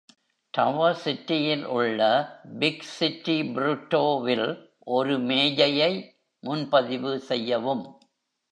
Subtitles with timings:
[0.53, 1.99] Tower Cityயில் உள்ள
[2.59, 4.47] Big City Burritoவில்
[4.87, 5.91] ஒரு மேஜையை
[6.43, 7.85] முன்பதிவு செய்யவும்.